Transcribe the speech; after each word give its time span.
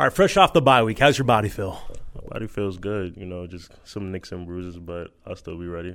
All 0.00 0.06
right, 0.06 0.12
fresh 0.14 0.38
off 0.38 0.54
the 0.54 0.62
bye 0.62 0.82
week, 0.82 0.98
how's 0.98 1.18
your 1.18 1.26
body 1.26 1.50
feel? 1.50 1.78
My 2.14 2.22
body 2.26 2.46
feels 2.46 2.78
good. 2.78 3.18
You 3.18 3.26
know, 3.26 3.46
just 3.46 3.70
some 3.84 4.10
nicks 4.10 4.32
and 4.32 4.46
bruises, 4.46 4.78
but 4.78 5.10
I'll 5.26 5.36
still 5.36 5.58
be 5.58 5.66
ready. 5.66 5.94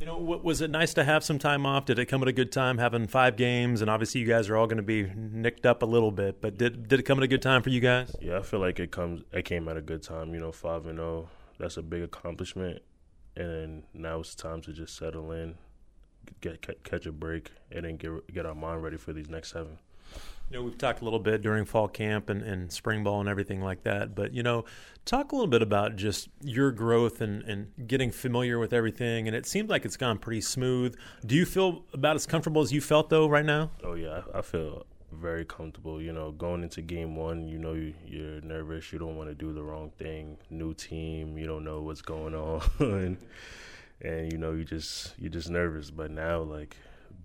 You 0.00 0.06
know, 0.06 0.16
was 0.16 0.62
it 0.62 0.70
nice 0.70 0.94
to 0.94 1.04
have 1.04 1.22
some 1.22 1.38
time 1.38 1.66
off? 1.66 1.84
Did 1.84 1.98
it 1.98 2.06
come 2.06 2.22
at 2.22 2.28
a 2.28 2.32
good 2.32 2.50
time 2.50 2.78
having 2.78 3.06
five 3.06 3.36
games? 3.36 3.82
And 3.82 3.90
obviously, 3.90 4.22
you 4.22 4.26
guys 4.26 4.48
are 4.48 4.56
all 4.56 4.66
going 4.66 4.78
to 4.78 4.82
be 4.82 5.12
nicked 5.14 5.66
up 5.66 5.82
a 5.82 5.84
little 5.84 6.10
bit. 6.10 6.40
But 6.40 6.56
did 6.56 6.88
did 6.88 7.00
it 7.00 7.02
come 7.02 7.18
at 7.18 7.22
a 7.22 7.28
good 7.28 7.42
time 7.42 7.60
for 7.60 7.68
you 7.68 7.80
guys? 7.80 8.16
Yeah, 8.18 8.38
I 8.38 8.42
feel 8.42 8.60
like 8.60 8.80
it 8.80 8.90
comes. 8.90 9.24
It 9.30 9.44
came 9.44 9.68
at 9.68 9.76
a 9.76 9.82
good 9.82 10.02
time. 10.02 10.32
You 10.32 10.40
know, 10.40 10.50
five 10.50 10.86
and 10.86 10.96
zero. 10.96 11.28
That's 11.58 11.76
a 11.76 11.82
big 11.82 12.00
accomplishment. 12.00 12.80
And 13.36 13.82
now 13.92 14.20
it's 14.20 14.34
time 14.34 14.62
to 14.62 14.72
just 14.72 14.96
settle 14.96 15.32
in, 15.32 15.56
get 16.40 16.66
catch 16.82 17.04
a 17.04 17.12
break, 17.12 17.50
and 17.70 17.84
then 17.84 17.98
get 17.98 18.10
get 18.32 18.46
our 18.46 18.54
mind 18.54 18.82
ready 18.82 18.96
for 18.96 19.12
these 19.12 19.28
next 19.28 19.52
seven. 19.52 19.76
You 20.50 20.58
know, 20.58 20.62
we've 20.64 20.76
talked 20.76 21.00
a 21.00 21.04
little 21.04 21.18
bit 21.18 21.40
during 21.42 21.64
fall 21.64 21.88
camp 21.88 22.28
and, 22.28 22.42
and 22.42 22.70
spring 22.70 23.02
ball 23.02 23.20
and 23.20 23.28
everything 23.28 23.62
like 23.62 23.82
that, 23.84 24.14
but 24.14 24.34
you 24.34 24.42
know, 24.42 24.64
talk 25.04 25.32
a 25.32 25.34
little 25.34 25.48
bit 25.48 25.62
about 25.62 25.96
just 25.96 26.28
your 26.42 26.70
growth 26.70 27.20
and, 27.20 27.42
and 27.44 27.72
getting 27.86 28.10
familiar 28.10 28.58
with 28.58 28.72
everything. 28.72 29.26
And 29.26 29.34
it 29.34 29.46
seems 29.46 29.70
like 29.70 29.84
it's 29.84 29.96
gone 29.96 30.18
pretty 30.18 30.42
smooth. 30.42 30.96
Do 31.24 31.34
you 31.34 31.46
feel 31.46 31.84
about 31.92 32.16
as 32.16 32.26
comfortable 32.26 32.60
as 32.60 32.72
you 32.72 32.80
felt 32.80 33.08
though 33.08 33.26
right 33.26 33.44
now? 33.44 33.70
Oh 33.82 33.94
yeah, 33.94 34.22
I 34.34 34.42
feel 34.42 34.86
very 35.14 35.44
comfortable. 35.44 36.00
You 36.00 36.12
know, 36.12 36.32
going 36.32 36.62
into 36.62 36.82
game 36.82 37.16
one, 37.16 37.48
you 37.48 37.58
know 37.58 37.72
you're 38.06 38.40
nervous. 38.42 38.92
You 38.92 38.98
don't 38.98 39.16
want 39.16 39.30
to 39.30 39.34
do 39.34 39.52
the 39.52 39.62
wrong 39.62 39.90
thing. 39.98 40.38
New 40.50 40.74
team, 40.74 41.38
you 41.38 41.46
don't 41.46 41.64
know 41.64 41.80
what's 41.80 42.02
going 42.02 42.34
on, 42.34 42.62
and, 42.80 43.18
and 44.02 44.32
you 44.32 44.38
know 44.38 44.52
you 44.52 44.64
just 44.64 45.14
you're 45.18 45.30
just 45.30 45.50
nervous. 45.50 45.90
But 45.90 46.10
now, 46.10 46.42
like, 46.42 46.76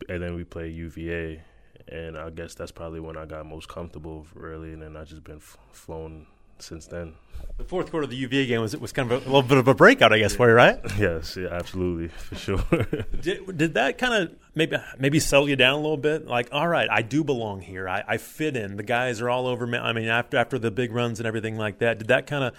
and 0.08 0.22
then 0.22 0.36
we 0.36 0.44
play 0.44 0.70
UVA 0.70 1.42
and 1.88 2.18
I 2.18 2.30
guess 2.30 2.54
that's 2.54 2.72
probably 2.72 3.00
when 3.00 3.18
I 3.18 3.26
got 3.26 3.46
most 3.46 3.68
comfortable, 3.68 4.28
really, 4.34 4.74
and 4.74 4.82
then 4.82 4.96
I 4.96 5.04
just 5.04 5.24
been 5.24 5.38
f- 5.38 5.58
flown 5.72 6.28
since 6.60 6.88
then. 6.88 7.14
The 7.58 7.64
fourth 7.64 7.90
quarter 7.90 8.04
of 8.04 8.10
the 8.10 8.18
UVA 8.18 8.46
game 8.48 8.62
was 8.62 8.74
it 8.74 8.82
was 8.82 8.92
kind 8.92 9.10
of 9.12 9.22
a, 9.22 9.26
a 9.26 9.28
little 9.28 9.42
bit 9.44 9.58
of 9.58 9.68
a 9.68 9.74
breakout, 9.74 10.12
I 10.12 10.20
guess, 10.20 10.36
for 10.36 10.50
you, 10.50 10.54
right? 10.56 10.80
Yes, 10.98 11.38
yeah, 11.38 11.48
absolutely, 11.52 12.08
for 12.18 12.36
sure. 12.36 12.64
did, 13.22 13.58
did 13.58 13.74
that 13.76 13.98
kind 13.98 14.14
of 14.14 14.36
maybe 14.56 14.78
maybe 14.98 15.20
settle 15.20 15.48
you 15.48 15.56
down 15.56 15.74
a 15.74 15.82
little 15.82 15.98
bit? 15.98 16.28
Like, 16.28 16.50
all 16.52 16.68
right, 16.68 16.90
I 16.92 17.02
do 17.02 17.24
belong 17.24 17.62
here. 17.62 17.88
I, 17.88 18.04
I 18.08 18.18
fit 18.18 18.58
in. 18.58 18.76
The 18.76 18.84
guys 18.84 19.22
are 19.22 19.30
all 19.30 19.48
over 19.48 19.66
me. 19.66 19.78
I 19.78 19.94
mean, 19.94 20.08
after 20.08 20.38
after 20.38 20.60
the 20.60 20.72
big 20.72 20.92
runs 20.92 21.20
and 21.20 21.28
everything 21.28 21.58
like 21.58 21.80
that, 21.80 22.00
did 22.00 22.08
that 22.10 22.28
kind 22.28 22.44
of 22.44 22.54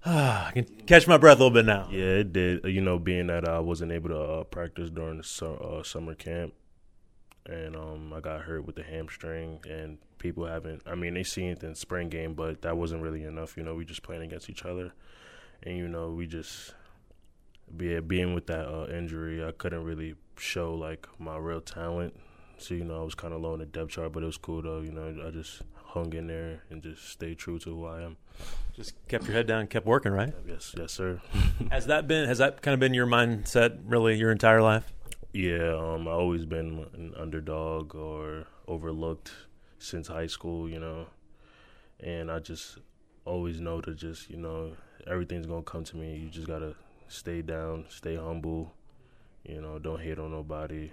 I 0.04 0.52
can 0.54 0.64
catch 0.86 1.08
my 1.08 1.16
breath 1.18 1.38
a 1.38 1.42
little 1.44 1.54
bit 1.54 1.66
now. 1.66 1.88
Yeah, 1.90 2.20
it 2.20 2.32
did. 2.32 2.64
You 2.64 2.80
know, 2.80 2.98
being 3.00 3.26
that 3.28 3.48
I 3.48 3.58
wasn't 3.58 3.90
able 3.92 4.10
to 4.10 4.20
uh, 4.20 4.44
practice 4.44 4.90
during 4.90 5.18
the 5.18 5.24
su- 5.24 5.46
uh, 5.46 5.82
summer 5.82 6.14
camp, 6.14 6.54
and 7.48 7.74
um, 7.74 8.12
I 8.12 8.20
got 8.20 8.42
hurt 8.42 8.66
with 8.66 8.76
the 8.76 8.82
hamstring. 8.82 9.60
And 9.68 9.98
people 10.18 10.46
haven't. 10.46 10.82
I 10.86 10.94
mean, 10.94 11.14
they 11.14 11.24
seen 11.24 11.50
it 11.50 11.62
in 11.62 11.74
spring 11.74 12.08
game, 12.08 12.34
but 12.34 12.62
that 12.62 12.76
wasn't 12.76 13.02
really 13.02 13.24
enough. 13.24 13.56
You 13.56 13.62
know, 13.62 13.74
we 13.74 13.84
just 13.84 14.02
playing 14.02 14.22
against 14.22 14.50
each 14.50 14.64
other, 14.64 14.92
and 15.62 15.76
you 15.76 15.88
know, 15.88 16.10
we 16.10 16.26
just 16.26 16.74
be 17.76 17.98
being 18.00 18.34
with 18.34 18.46
that 18.46 18.66
uh, 18.66 18.86
injury, 18.86 19.44
I 19.44 19.52
couldn't 19.52 19.84
really 19.84 20.14
show 20.36 20.74
like 20.74 21.06
my 21.18 21.36
real 21.36 21.60
talent. 21.60 22.18
So 22.58 22.74
you 22.74 22.84
know, 22.84 23.00
I 23.00 23.04
was 23.04 23.14
kind 23.14 23.34
of 23.34 23.40
low 23.40 23.54
in 23.54 23.60
the 23.60 23.66
depth 23.66 23.90
chart, 23.90 24.12
but 24.12 24.22
it 24.22 24.26
was 24.26 24.36
cool 24.36 24.62
though. 24.62 24.80
You 24.80 24.92
know, 24.92 25.26
I 25.26 25.30
just 25.30 25.62
hung 25.84 26.12
in 26.12 26.26
there 26.26 26.62
and 26.70 26.82
just 26.82 27.08
stayed 27.08 27.38
true 27.38 27.58
to 27.60 27.70
who 27.70 27.86
I 27.86 28.02
am. 28.02 28.16
Just 28.74 28.94
kept 29.08 29.24
your 29.24 29.34
head 29.34 29.46
down, 29.46 29.66
kept 29.66 29.86
working, 29.86 30.12
right? 30.12 30.32
Yes, 30.46 30.74
yes, 30.76 30.92
sir. 30.92 31.20
has 31.70 31.86
that 31.86 32.06
been? 32.06 32.28
Has 32.28 32.38
that 32.38 32.62
kind 32.62 32.74
of 32.74 32.80
been 32.80 32.94
your 32.94 33.06
mindset 33.06 33.78
really 33.84 34.16
your 34.16 34.30
entire 34.30 34.62
life? 34.62 34.92
Yeah, 35.32 35.74
um, 35.76 36.08
I 36.08 36.12
always 36.12 36.46
been 36.46 36.86
an 36.94 37.14
underdog 37.16 37.94
or 37.94 38.46
overlooked 38.66 39.32
since 39.78 40.08
high 40.08 40.26
school, 40.26 40.68
you 40.68 40.80
know, 40.80 41.06
and 42.00 42.30
I 42.30 42.38
just 42.38 42.78
always 43.24 43.60
know 43.60 43.80
to 43.82 43.94
just 43.94 44.30
you 44.30 44.38
know 44.38 44.72
everything's 45.06 45.46
gonna 45.46 45.62
come 45.62 45.84
to 45.84 45.96
me. 45.96 46.16
You 46.16 46.30
just 46.30 46.46
gotta 46.46 46.74
stay 47.08 47.42
down, 47.42 47.86
stay 47.88 48.16
humble, 48.16 48.74
you 49.44 49.60
know, 49.60 49.78
don't 49.78 50.00
hate 50.00 50.18
on 50.18 50.32
nobody. 50.32 50.92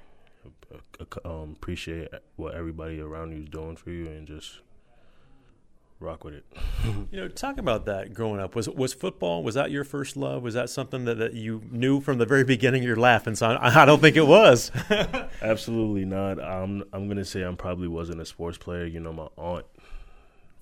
Um, 1.25 1.53
appreciate 1.55 2.09
what 2.35 2.55
everybody 2.55 2.99
around 2.99 3.31
you 3.31 3.39
is 3.43 3.49
doing 3.49 3.75
for 3.75 3.89
you, 3.91 4.07
and 4.07 4.27
just 4.27 4.61
rock 5.99 6.23
with 6.23 6.35
it. 6.35 6.45
you 7.11 7.19
know, 7.19 7.27
talk 7.27 7.57
about 7.57 7.85
that 7.85 8.13
growing 8.13 8.39
up. 8.39 8.55
Was 8.55 8.69
was 8.69 8.93
football? 8.93 9.43
Was 9.43 9.55
that 9.55 9.71
your 9.71 9.83
first 9.83 10.17
love? 10.17 10.43
Was 10.43 10.53
that 10.53 10.69
something 10.69 11.05
that, 11.05 11.17
that 11.17 11.33
you 11.33 11.61
knew 11.71 12.01
from 12.01 12.17
the 12.17 12.25
very 12.25 12.43
beginning? 12.43 12.83
You're 12.83 12.95
laughing, 12.95 13.35
so 13.35 13.47
I, 13.47 13.83
I 13.83 13.85
don't 13.85 14.01
think 14.01 14.15
it 14.15 14.27
was. 14.27 14.71
Absolutely 15.41 16.05
not. 16.05 16.41
I'm 16.41 16.83
I'm 16.93 17.07
gonna 17.07 17.25
say 17.25 17.45
I 17.45 17.51
probably 17.53 17.87
wasn't 17.87 18.21
a 18.21 18.25
sports 18.25 18.57
player. 18.57 18.85
You 18.85 18.99
know, 18.99 19.13
my 19.13 19.27
aunt 19.37 19.65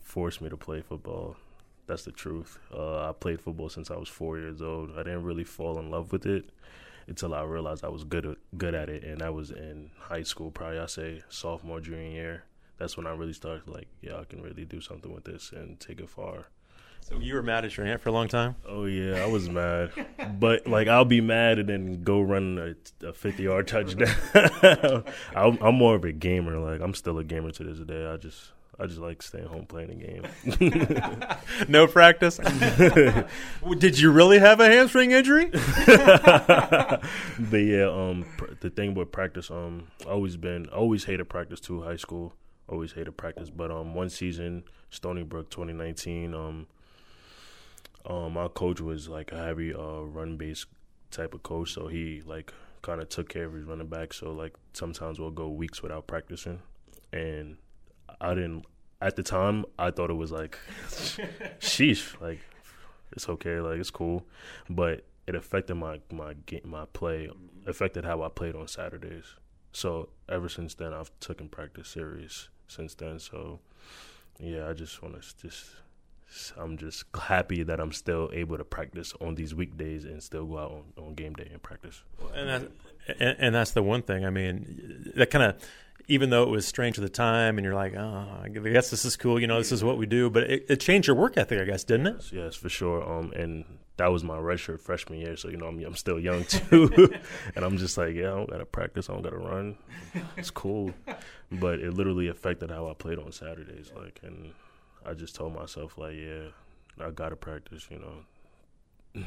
forced 0.02 0.42
me 0.42 0.50
to 0.50 0.58
play 0.58 0.82
football. 0.82 1.36
That's 1.86 2.06
the 2.06 2.12
truth. 2.12 2.60
Uh, 2.74 3.10
I 3.10 3.12
played 3.12 3.42
football 3.42 3.68
since 3.68 3.92
I 3.92 3.98
was 3.98 4.08
four 4.08 4.38
years 4.38 4.62
old. 4.62 4.92
I 4.92 5.04
didn't 5.04 5.24
really 5.24 5.44
fall 5.44 5.80
in 5.80 5.92
love 5.92 6.14
with 6.14 6.26
it 6.26 6.50
until 7.08 7.34
I 7.34 7.42
realized 7.44 7.84
I 7.84 7.90
was 7.90 8.06
good 8.06 8.26
at, 8.26 8.38
good 8.58 8.74
at 8.74 8.90
it, 8.90 9.04
and 9.04 9.20
that 9.20 9.34
was 9.34 9.52
in 9.52 9.92
high 10.00 10.24
school. 10.24 10.50
Probably 10.50 10.80
I 10.80 10.86
say 10.86 11.24
sophomore, 11.28 11.82
junior 11.82 12.10
year 12.10 12.44
that's 12.78 12.98
when 12.98 13.08
I 13.08 13.12
really 13.12 13.34
started 13.34 13.68
like, 13.68 13.88
yeah, 14.02 14.18
I 14.18 14.26
can 14.26 14.42
really 14.42 14.66
do 14.66 14.82
something 14.82 15.14
with 15.14 15.26
this 15.26 15.52
and 15.52 15.80
take 15.80 16.00
it 16.00 16.10
far. 16.10 16.48
So 17.02 17.20
you 17.20 17.36
were 17.36 17.44
mad 17.44 17.66
at 17.66 17.76
your 17.76 17.86
aunt 17.86 18.00
for 18.00 18.10
a 18.10 18.12
long 18.14 18.30
time? 18.30 18.56
Oh 18.66 18.86
yeah, 18.86 19.24
I 19.24 19.28
was 19.28 19.50
mad, 19.50 19.92
but 20.40 20.66
like 20.68 20.88
I'll 20.88 21.04
be 21.04 21.20
mad 21.20 21.60
and 21.60 21.68
then 21.68 22.04
go 22.04 22.22
run 22.22 22.76
a, 23.02 23.08
a 23.08 23.14
fifty 23.14 23.44
yard 23.44 23.68
touchdown. 23.68 24.08
I'm 25.36 25.76
more 25.76 25.96
of 25.96 26.06
a 26.06 26.14
gamer. 26.14 26.58
Like 26.58 26.80
I'm 26.80 26.94
still 26.94 27.18
a 27.20 27.24
gamer 27.24 27.52
to 27.52 27.64
this 27.64 27.80
day. 27.80 28.06
I 28.08 28.16
just 28.16 28.54
I 28.80 28.88
just 28.88 29.00
like 29.00 29.22
staying 29.22 29.48
home 29.48 29.66
playing 29.66 29.92
a 29.92 29.96
game. 29.96 31.28
no 31.68 31.88
practice. 31.88 32.38
Did 33.78 34.00
you 34.00 34.12
really 34.12 34.40
have 34.40 34.60
a 34.62 34.68
hamstring 34.68 35.12
injury? 35.12 35.48
but 35.48 37.02
yeah, 37.52 37.90
um, 37.90 38.26
pr- 38.38 38.54
the 38.62 38.70
thing 38.70 38.94
with 38.96 39.12
practice, 39.12 39.52
um, 39.52 39.88
always 40.08 40.38
been 40.38 40.70
always 40.70 41.04
hated 41.04 41.30
practice 41.30 41.60
too. 41.60 41.82
High 41.82 41.98
school, 41.98 42.34
always 42.74 42.92
hated 42.92 43.16
practice. 43.16 43.50
But 43.50 43.72
um, 43.72 43.94
one 43.94 44.10
season, 44.10 44.64
Stony 44.90 45.24
Brook, 45.24 45.50
2019, 45.50 46.34
um, 46.34 46.68
um, 48.06 48.36
our 48.36 48.50
coach 48.50 48.82
was 48.82 49.08
like 49.08 49.32
a 49.32 49.38
heavy 49.38 49.74
uh, 49.74 50.02
run 50.02 50.36
based 50.36 50.66
type 51.12 51.34
of 51.34 51.44
coach, 51.44 51.74
so 51.74 51.88
he 51.88 52.22
like 52.26 52.54
kind 52.82 53.00
of 53.02 53.08
took 53.08 53.30
care 53.30 53.46
of 53.46 53.54
his 53.54 53.64
running 53.66 53.88
back. 53.88 54.14
So 54.14 54.32
like 54.34 54.56
sometimes 54.74 55.20
we'll 55.20 55.32
go 55.32 55.48
weeks 55.48 55.82
without 55.82 56.08
practicing, 56.08 56.60
and 57.14 57.58
I 58.20 58.34
didn't 58.34 58.66
at 59.02 59.16
the 59.16 59.24
time. 59.24 59.66
I 59.80 59.92
thought 59.92 60.10
it 60.10 60.16
was 60.16 60.32
like, 60.32 60.58
sheesh, 61.60 62.20
like 62.20 62.40
it's 63.14 63.30
okay, 63.30 63.60
like 63.60 63.80
it's 63.80 63.92
cool, 63.92 64.26
but 64.70 65.06
it 65.28 65.36
affected 65.36 65.76
my 65.76 66.02
my 66.12 66.34
game, 66.46 66.62
my 66.66 66.86
play, 66.92 67.30
affected 67.66 68.04
how 68.04 68.24
I 68.24 68.30
played 68.30 68.56
on 68.56 68.68
Saturdays. 68.68 69.36
So 69.74 70.10
ever 70.30 70.48
since 70.50 70.76
then, 70.76 70.94
I've 70.94 71.12
taken 71.20 71.50
practice 71.50 71.90
serious 71.90 72.50
since 72.68 72.94
then. 72.96 73.20
So 73.20 73.60
yeah, 74.40 74.70
I 74.70 74.74
just 74.74 75.02
want 75.02 75.22
to 75.22 75.38
just 75.38 75.66
I'm 76.58 76.78
just 76.78 77.04
happy 77.16 77.64
that 77.64 77.80
I'm 77.80 77.92
still 77.92 78.30
able 78.34 78.58
to 78.58 78.64
practice 78.64 79.14
on 79.22 79.36
these 79.36 79.54
weekdays 79.54 80.06
and 80.06 80.22
still 80.22 80.46
go 80.46 80.58
out 80.58 80.72
on, 80.72 81.04
on 81.04 81.14
game 81.16 81.34
day 81.34 81.50
and 81.52 81.62
practice. 81.62 82.04
And 82.34 82.72
and, 83.08 83.36
and 83.40 83.56
that's 83.56 83.72
the 83.72 83.84
one 83.84 84.02
thing. 84.02 84.26
I 84.26 84.30
mean, 84.30 85.12
that 85.16 85.30
kind 85.30 85.44
of 85.44 85.56
even 86.08 86.30
though 86.30 86.44
it 86.44 86.50
was 86.50 86.68
strange 86.68 86.98
at 86.98 87.02
the 87.02 87.10
time, 87.10 87.58
and 87.58 87.64
you're 87.64 87.76
like, 87.76 87.96
oh, 87.96 88.28
I 88.44 88.50
guess 88.50 88.90
this 88.90 89.06
is 89.06 89.16
cool. 89.16 89.40
You 89.40 89.48
know, 89.48 89.58
this 89.58 89.72
is 89.72 89.84
what 89.84 89.98
we 89.98 90.06
do. 90.06 90.30
But 90.30 90.44
it, 90.44 90.66
it 90.70 90.80
changed 90.80 91.08
your 91.08 91.16
work 91.16 91.38
ethic, 91.38 91.62
I 91.62 91.64
guess, 91.64 91.84
didn't 91.84 92.08
it? 92.08 92.16
Yes, 92.18 92.32
yes, 92.34 92.56
for 92.56 92.70
sure. 92.70 93.10
Um, 93.10 93.32
and 93.34 93.64
that 93.98 94.12
was 94.12 94.24
my 94.24 94.38
redshirt 94.38 94.82
freshman 94.82 95.20
year, 95.20 95.38
so 95.38 95.50
you 95.50 95.58
know 95.58 95.68
I'm, 95.68 95.84
I'm 95.84 95.96
still 95.96 96.20
young 96.20 96.44
too, 96.46 97.14
and 97.56 97.64
I'm 97.64 97.78
just 97.78 97.98
like, 97.98 98.16
yeah, 98.16 98.32
I 98.34 98.36
don't 98.36 98.50
gotta 98.50 98.66
practice, 98.66 99.10
I 99.10 99.14
don't 99.14 99.22
gotta 99.22 99.38
run. 99.38 99.78
It's 100.36 100.50
cool, 100.50 100.92
but 101.52 101.80
it 101.80 101.94
literally 101.94 102.28
affected 102.28 102.72
how 102.72 102.90
I 102.90 102.94
played 102.94 103.20
on 103.20 103.32
Saturdays. 103.32 103.92
Like, 103.96 104.20
and 104.24 104.52
I 105.06 105.14
just 105.14 105.36
told 105.36 105.54
myself 105.54 105.98
like, 105.98 106.16
yeah, 106.16 106.48
I 107.00 107.12
gotta 107.12 107.36
practice. 107.36 107.88
You 107.90 108.00
know. 108.00 109.26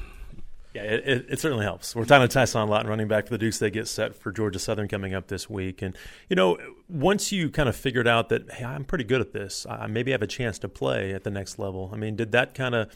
Yeah, 0.77 0.83
it, 0.83 1.09
it, 1.09 1.27
it, 1.31 1.41
certainly 1.41 1.65
helps. 1.65 1.97
We're 1.97 2.05
talking 2.05 2.29
to 2.29 2.33
Ty 2.33 2.45
Son 2.45 2.69
Lawton, 2.69 2.87
running 2.87 3.09
back 3.09 3.25
for 3.25 3.31
the 3.31 3.39
Dukes. 3.39 3.59
They 3.59 3.71
get 3.71 3.89
set 3.89 4.15
for 4.15 4.31
Georgia 4.31 4.59
Southern 4.59 4.89
coming 4.89 5.15
up 5.15 5.29
this 5.29 5.49
week. 5.49 5.81
And, 5.81 5.97
you 6.29 6.37
know, 6.37 6.59
once 6.87 7.33
you 7.33 7.49
kind 7.49 7.67
of 7.67 7.75
figured 7.75 8.07
out 8.07 8.29
that, 8.29 8.53
hey, 8.53 8.67
I'm 8.67 8.85
pretty 8.85 9.05
good 9.05 9.23
at 9.23 9.33
this, 9.33 9.65
I 9.71 9.87
maybe 9.87 10.13
have 10.13 10.21
a 10.21 10.27
chance 10.27 10.59
to 10.59 10.69
play 10.69 11.15
at 11.15 11.25
the 11.25 11.31
next 11.31 11.59
level. 11.59 11.89
I 11.95 11.97
mean, 11.97 12.15
did 12.15 12.33
that 12.33 12.53
kind 12.53 12.75
of 12.75 12.93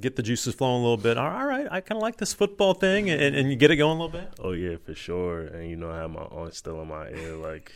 get 0.00 0.16
the 0.16 0.22
juices 0.22 0.54
flowing 0.54 0.76
a 0.76 0.82
little 0.82 0.96
bit? 0.96 1.18
All 1.18 1.44
right, 1.44 1.68
I 1.70 1.82
kind 1.82 1.98
of 1.98 2.02
like 2.02 2.16
this 2.16 2.32
football 2.32 2.72
thing, 2.72 3.10
and, 3.10 3.36
and 3.36 3.50
you 3.50 3.56
get 3.56 3.70
it 3.70 3.76
going 3.76 3.98
a 3.98 4.02
little 4.02 4.20
bit? 4.20 4.32
Oh, 4.38 4.52
yeah, 4.52 4.76
for 4.82 4.94
sure. 4.94 5.40
And, 5.40 5.68
you 5.68 5.76
know, 5.76 5.90
I 5.90 5.98
have 5.98 6.10
my 6.10 6.22
aunt 6.22 6.54
still 6.54 6.80
in 6.80 6.88
my 6.88 7.10
ear. 7.10 7.36
Like, 7.36 7.74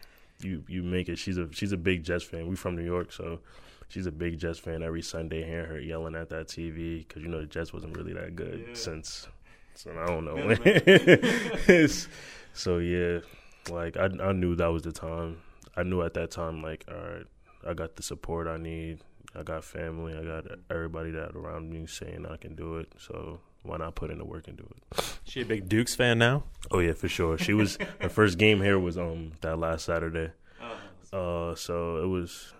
you, 0.40 0.64
you 0.66 0.82
make 0.82 1.10
it. 1.10 1.18
She's 1.18 1.36
a, 1.36 1.52
she's 1.52 1.72
a 1.72 1.76
big 1.76 2.04
Jets 2.04 2.24
fan. 2.24 2.48
We're 2.48 2.56
from 2.56 2.74
New 2.74 2.84
York, 2.84 3.12
so– 3.12 3.40
she's 3.88 4.06
a 4.06 4.12
big 4.12 4.38
Jets 4.38 4.58
fan. 4.58 4.82
Every 4.82 5.02
Sunday, 5.02 5.44
hearing 5.44 5.66
her 5.66 5.80
yelling 5.80 6.14
at 6.14 6.30
that 6.30 6.48
TV 6.48 7.06
because 7.06 7.22
you 7.22 7.28
know 7.28 7.40
the 7.40 7.46
Jets 7.46 7.72
wasn't 7.72 7.96
really 7.96 8.12
that 8.14 8.36
good 8.36 8.64
yeah. 8.68 8.74
since, 8.74 9.28
so 9.74 9.90
I 9.92 10.06
don't 10.06 10.24
know 10.24 11.86
so 12.52 12.78
yeah, 12.78 13.20
like 13.70 13.96
I 13.96 14.08
I 14.22 14.32
knew 14.32 14.54
that 14.56 14.68
was 14.68 14.82
the 14.82 14.92
time. 14.92 15.38
I 15.76 15.82
knew 15.82 16.02
at 16.02 16.14
that 16.14 16.30
time 16.30 16.62
like 16.62 16.84
all 16.88 16.94
right, 16.96 17.26
I 17.66 17.74
got 17.74 17.96
the 17.96 18.02
support 18.02 18.46
I 18.46 18.56
need. 18.56 19.00
I 19.36 19.42
got 19.42 19.64
family. 19.64 20.16
I 20.16 20.22
got 20.22 20.44
everybody 20.70 21.10
that 21.12 21.34
around 21.34 21.70
me 21.70 21.86
saying 21.86 22.24
I 22.26 22.36
can 22.36 22.54
do 22.54 22.76
it. 22.76 22.92
So 22.98 23.40
why 23.64 23.78
not 23.78 23.94
put 23.94 24.10
in 24.10 24.18
the 24.18 24.24
work 24.24 24.46
and 24.46 24.56
do 24.56 24.68
it? 24.76 25.18
She 25.24 25.40
a 25.40 25.44
big 25.44 25.68
Dukes 25.68 25.94
fan 25.94 26.18
now? 26.18 26.44
Oh 26.70 26.78
yeah, 26.78 26.92
for 26.92 27.08
sure. 27.08 27.36
She 27.38 27.54
was 27.54 27.78
her 28.00 28.08
first 28.08 28.38
game 28.38 28.62
here 28.62 28.78
was 28.78 28.96
um 28.96 29.32
that 29.40 29.58
last 29.58 29.86
Saturday. 29.86 30.30
Uh, 31.12 31.54
so 31.54 32.02
it 32.02 32.08
was 32.08 32.53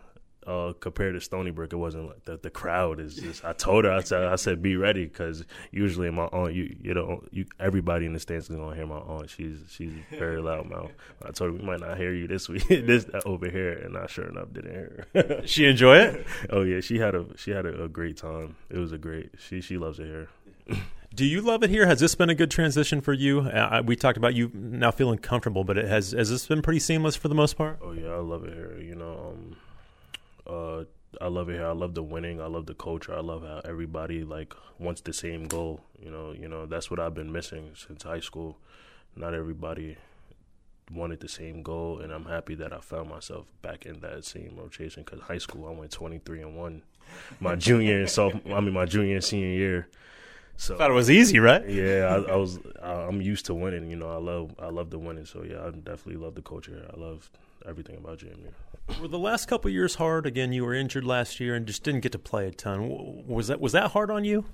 uh, 0.46 0.72
compared 0.80 1.14
to 1.14 1.20
Stony 1.20 1.50
Brook, 1.50 1.72
it 1.72 1.76
wasn't 1.76 2.06
like 2.06 2.24
the 2.24 2.36
the 2.36 2.50
crowd 2.50 3.00
is 3.00 3.16
just. 3.16 3.44
I 3.44 3.52
told 3.52 3.84
her, 3.84 3.92
I 3.92 4.00
said, 4.02 4.24
I 4.24 4.36
said, 4.36 4.62
be 4.62 4.76
ready 4.76 5.04
because 5.04 5.44
usually 5.70 6.10
my 6.10 6.24
aunt, 6.26 6.54
you 6.54 6.74
you 6.82 6.94
know, 6.94 7.24
you 7.30 7.46
everybody 7.58 8.06
in 8.06 8.12
the 8.12 8.20
stands 8.20 8.50
is 8.50 8.56
gonna 8.56 8.74
hear 8.74 8.86
my 8.86 8.98
aunt. 8.98 9.30
She's 9.30 9.58
she's 9.68 9.92
very 10.10 10.40
loud 10.40 10.68
mouth. 10.68 10.90
I 11.22 11.30
told 11.30 11.52
her 11.52 11.56
we 11.56 11.64
might 11.64 11.80
not 11.80 11.96
hear 11.96 12.12
you 12.12 12.26
this 12.26 12.48
week, 12.48 12.66
this 12.68 13.06
over 13.24 13.48
here, 13.48 13.72
and 13.72 13.96
I 13.96 14.06
sure 14.06 14.26
enough 14.26 14.52
didn't 14.52 14.72
hear 14.72 15.06
her. 15.14 15.42
she 15.46 15.66
enjoy 15.66 15.98
it? 15.98 16.26
oh 16.50 16.62
yeah, 16.62 16.80
she 16.80 16.98
had 16.98 17.14
a 17.14 17.26
she 17.36 17.50
had 17.50 17.66
a, 17.66 17.84
a 17.84 17.88
great 17.88 18.16
time. 18.16 18.56
It 18.70 18.78
was 18.78 18.92
a 18.92 18.98
great. 18.98 19.30
She 19.38 19.60
she 19.60 19.78
loves 19.78 19.98
it 19.98 20.06
here. 20.06 20.28
Do 21.14 21.24
you 21.24 21.42
love 21.42 21.62
it 21.62 21.70
here? 21.70 21.86
Has 21.86 22.00
this 22.00 22.16
been 22.16 22.28
a 22.28 22.34
good 22.34 22.50
transition 22.50 23.00
for 23.00 23.12
you? 23.12 23.40
Uh, 23.42 23.82
we 23.84 23.94
talked 23.94 24.16
about 24.16 24.34
you 24.34 24.50
now 24.52 24.90
feeling 24.90 25.18
comfortable, 25.18 25.62
but 25.62 25.78
it 25.78 25.86
has 25.86 26.10
has 26.10 26.28
this 26.28 26.46
been 26.46 26.60
pretty 26.60 26.80
seamless 26.80 27.14
for 27.14 27.28
the 27.28 27.36
most 27.36 27.56
part? 27.56 27.78
Oh 27.82 27.92
yeah, 27.92 28.08
I 28.08 28.18
love 28.18 28.44
it 28.44 28.52
here. 28.52 28.76
You 28.80 28.96
know, 28.96 29.32
um, 29.32 29.56
uh, 30.46 30.84
I 31.20 31.28
love 31.28 31.48
it 31.48 31.54
here. 31.54 31.66
I 31.66 31.72
love 31.72 31.94
the 31.94 32.02
winning. 32.02 32.40
I 32.40 32.46
love 32.46 32.66
the 32.66 32.74
culture. 32.74 33.14
I 33.14 33.20
love 33.20 33.42
how 33.42 33.60
everybody 33.64 34.24
like 34.24 34.54
wants 34.78 35.00
the 35.00 35.12
same 35.12 35.46
goal. 35.46 35.80
You 35.98 36.10
know, 36.10 36.32
you 36.32 36.48
know 36.48 36.66
that's 36.66 36.90
what 36.90 37.00
I've 37.00 37.14
been 37.14 37.32
missing 37.32 37.70
since 37.74 38.02
high 38.02 38.20
school. 38.20 38.58
Not 39.16 39.34
everybody 39.34 39.96
wanted 40.92 41.20
the 41.20 41.28
same 41.28 41.62
goal, 41.62 42.00
and 42.00 42.12
I'm 42.12 42.26
happy 42.26 42.54
that 42.56 42.72
I 42.72 42.80
found 42.80 43.08
myself 43.08 43.46
back 43.62 43.86
in 43.86 44.00
that 44.00 44.24
same 44.24 44.56
rotation. 44.56 45.02
Because 45.04 45.20
high 45.20 45.38
school, 45.38 45.68
I 45.68 45.70
went 45.70 45.92
23 45.92 46.42
and 46.42 46.56
one. 46.56 46.82
My 47.38 47.54
junior 47.54 48.00
and 48.00 48.10
so 48.10 48.32
I 48.46 48.60
mean 48.60 48.72
my 48.72 48.86
junior 48.86 49.14
and 49.16 49.24
senior 49.24 49.48
year. 49.48 49.88
So 50.56 50.76
thought 50.76 50.90
it 50.90 50.94
was 50.94 51.10
easy, 51.10 51.38
right? 51.38 51.68
Yeah, 51.68 52.22
I, 52.28 52.32
I 52.32 52.36
was. 52.44 52.58
I, 52.82 52.92
I'm 52.92 53.20
used 53.20 53.46
to 53.46 53.54
winning. 53.54 53.90
You 53.90 53.96
know, 53.96 54.10
I 54.10 54.18
love. 54.18 54.54
I 54.58 54.68
love 54.68 54.90
the 54.90 54.98
winning. 54.98 55.26
So 55.26 55.42
yeah, 55.42 55.64
I 55.66 55.70
definitely 55.70 56.16
love 56.16 56.34
the 56.34 56.42
culture. 56.42 56.88
I 56.92 56.98
love 56.98 57.30
everything 57.66 57.96
about 57.96 58.18
JMU. 58.18 59.00
Were 59.00 59.08
the 59.08 59.18
last 59.18 59.48
couple 59.48 59.70
years 59.70 59.94
hard? 59.94 60.26
Again, 60.26 60.52
you 60.52 60.64
were 60.64 60.74
injured 60.74 61.04
last 61.04 61.40
year 61.40 61.54
and 61.54 61.66
just 61.66 61.82
didn't 61.82 62.00
get 62.00 62.12
to 62.12 62.18
play 62.18 62.46
a 62.46 62.50
ton. 62.50 63.26
Was 63.26 63.48
that 63.48 63.60
was 63.60 63.72
that 63.72 63.92
hard 63.92 64.10
on 64.10 64.24
you? 64.24 64.44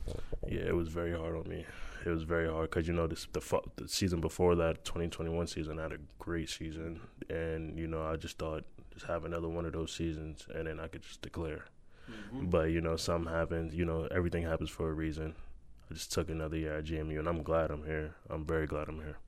Yeah, 0.48 0.60
it 0.60 0.74
was 0.74 0.88
very 0.88 1.16
hard 1.16 1.36
on 1.36 1.48
me. 1.48 1.64
It 2.04 2.08
was 2.08 2.22
very 2.22 2.48
hard 2.48 2.70
because 2.70 2.88
you 2.88 2.94
know 2.94 3.06
this, 3.06 3.26
the 3.32 3.60
the 3.76 3.88
season 3.88 4.20
before 4.20 4.54
that, 4.56 4.84
2021 4.84 5.46
season, 5.48 5.78
I 5.78 5.82
had 5.82 5.92
a 5.92 5.98
great 6.18 6.48
season, 6.48 7.00
and 7.28 7.78
you 7.78 7.86
know 7.86 8.02
I 8.06 8.16
just 8.16 8.38
thought 8.38 8.64
just 8.94 9.06
have 9.06 9.24
another 9.24 9.48
one 9.48 9.66
of 9.66 9.72
those 9.72 9.92
seasons, 9.92 10.46
and 10.54 10.66
then 10.66 10.80
I 10.80 10.88
could 10.88 11.02
just 11.02 11.22
declare. 11.22 11.66
Mm-hmm. 12.10 12.46
But 12.46 12.70
you 12.70 12.80
know, 12.80 12.96
something 12.96 13.32
happens. 13.32 13.74
You 13.74 13.84
know, 13.84 14.08
everything 14.10 14.44
happens 14.44 14.70
for 14.70 14.88
a 14.88 14.92
reason. 14.92 15.34
I 15.90 15.94
just 15.94 16.12
took 16.12 16.30
another 16.30 16.56
year 16.56 16.78
at 16.78 16.84
JMU, 16.84 17.18
and 17.18 17.28
I'm 17.28 17.42
glad 17.42 17.70
I'm 17.70 17.84
here. 17.84 18.14
I'm 18.28 18.44
very 18.44 18.66
glad 18.66 18.88
I'm 18.88 18.98
here. 18.98 19.18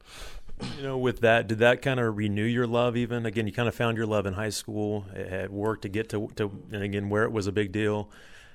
You 0.76 0.84
know, 0.84 0.98
with 0.98 1.20
that, 1.20 1.48
did 1.48 1.58
that 1.58 1.82
kind 1.82 1.98
of 1.98 2.16
renew 2.16 2.44
your 2.44 2.68
love? 2.68 2.96
Even 2.96 3.26
again, 3.26 3.46
you 3.48 3.52
kind 3.52 3.68
of 3.68 3.74
found 3.74 3.96
your 3.96 4.06
love 4.06 4.26
in 4.26 4.34
high 4.34 4.50
school. 4.50 5.06
It 5.12 5.28
had 5.28 5.50
worked 5.50 5.82
to 5.82 5.88
get 5.88 6.08
to, 6.10 6.28
to 6.36 6.52
and 6.70 6.84
again, 6.84 7.08
where 7.08 7.24
it 7.24 7.32
was 7.32 7.48
a 7.48 7.52
big 7.52 7.72
deal. 7.72 8.10